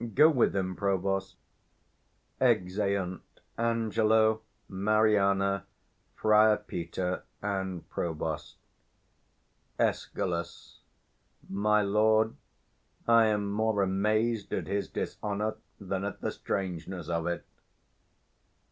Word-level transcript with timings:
Go 0.15 0.31
with 0.31 0.55
him, 0.55 0.75
provost. 0.75 1.35
[Exeunt 2.39 3.21
Angelo, 3.55 4.41
Mariana, 4.67 5.67
Friar 6.15 6.57
Peter 6.57 7.23
and 7.43 7.87
Provost. 7.87 8.57
Escal. 9.79 10.43
My 11.47 11.83
lord, 11.83 12.35
I 13.07 13.25
am 13.27 13.51
more 13.51 13.83
amazed 13.83 14.51
at 14.53 14.65
his 14.65 14.89
dishonour 14.89 15.57
Than 15.79 16.03
at 16.03 16.19
the 16.19 16.31
strangeness 16.31 17.07
of 17.07 17.27
it. 17.27 17.45